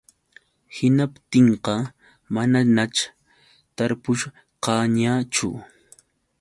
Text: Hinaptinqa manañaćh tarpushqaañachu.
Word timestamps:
Hinaptinqa 0.75 1.73
manañaćh 2.33 3.01
tarpushqaañachu. 3.75 5.47